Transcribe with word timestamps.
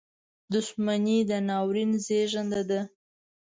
•دښمني 0.53 1.17
د 1.29 1.31
ناورین 1.47 1.91
زیږنده 2.05 2.61
ده. 2.69 2.81